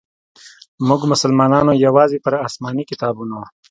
موږ 0.87 1.01
مسلمانانو 1.11 1.79
یوازي 1.85 2.17
پر 2.25 2.33
اسماني 2.47 2.83
کتابونو. 2.91 3.39